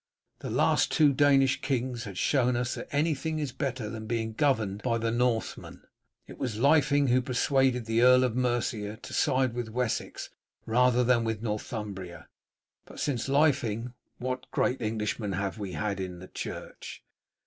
[0.39, 4.81] The last two Danish kings had shown us that anything is better than being governed
[4.81, 5.83] by the Northmen.
[6.25, 10.31] It was Lyfing who persuaded the Earl of Mercia to side with Wessex
[10.65, 12.29] rather than with Northumbria,
[12.85, 17.03] but since Lyfing, what great Englishman have we had in the church?